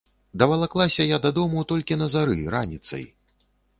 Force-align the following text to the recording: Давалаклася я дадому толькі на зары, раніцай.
Давалаклася 0.43 1.03
я 1.15 1.19
дадому 1.25 1.65
толькі 1.73 1.99
на 2.03 2.07
зары, 2.17 2.39
раніцай. 2.55 3.03